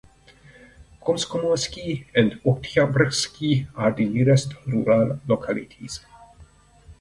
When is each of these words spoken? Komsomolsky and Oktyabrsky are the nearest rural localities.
Komsomolsky 0.99 2.07
and 2.15 2.39
Oktyabrsky 2.43 3.67
are 3.75 3.91
the 3.91 4.09
nearest 4.09 4.55
rural 4.65 5.19
localities. 5.27 5.99